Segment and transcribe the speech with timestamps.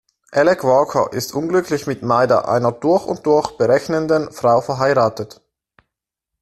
[0.31, 5.43] Alec Walker ist unglücklich mit Maida, einer durch und durch berechnenden Frau, verheiratet.